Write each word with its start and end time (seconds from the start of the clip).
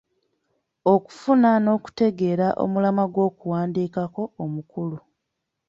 Okufuna 0.93 1.49
n'okutegeera 1.63 2.47
omulamwa 2.63 3.05
gw'okuwandiikako 3.13 4.21
omukulu. 4.43 4.97